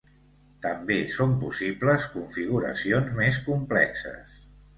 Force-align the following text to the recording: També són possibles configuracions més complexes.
També 0.65 0.95
són 1.17 1.35
possibles 1.43 2.07
configuracions 2.15 3.13
més 3.21 3.39
complexes. 3.53 4.41